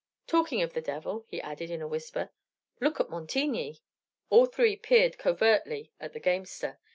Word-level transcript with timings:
Talking 0.25 0.63
of 0.63 0.73
the 0.73 0.81
devil," 0.81 1.25
he 1.27 1.39
added, 1.39 1.69
in 1.69 1.79
a 1.79 1.87
whisper, 1.87 2.31
"look 2.79 2.99
at 2.99 3.11
Montigny!" 3.11 3.81
All 4.31 4.47
three 4.47 4.75
peered 4.75 5.19
covertly 5.19 5.91
at 5.99 6.13
the 6.13 6.19
gamester. 6.19 6.79